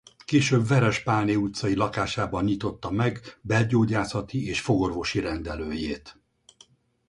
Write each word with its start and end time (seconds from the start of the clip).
Később 0.25 0.67
Veress 0.67 1.03
Pálné 1.03 1.35
utcai 1.35 1.75
lakásában 1.75 2.43
nyitotta 2.43 2.91
meg 2.91 3.37
belgyógyászati 3.41 4.47
és 4.47 4.61
fogorvosi 4.61 5.19
rendelőjét. 5.19 6.19